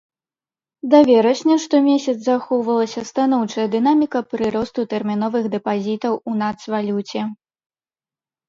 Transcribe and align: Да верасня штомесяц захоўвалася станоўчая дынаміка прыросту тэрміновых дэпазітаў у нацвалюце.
Да 0.91 0.99
верасня 1.09 1.57
штомесяц 1.65 2.15
захоўвалася 2.29 3.03
станоўчая 3.11 3.65
дынаміка 3.75 4.19
прыросту 4.31 4.87
тэрміновых 4.95 5.43
дэпазітаў 5.57 6.13
у 6.33 6.35
нацвалюце. 6.41 7.21